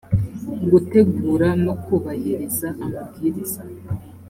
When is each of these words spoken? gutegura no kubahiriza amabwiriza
gutegura 0.71 1.47
no 1.65 1.73
kubahiriza 1.83 2.67
amabwiriza 2.85 3.61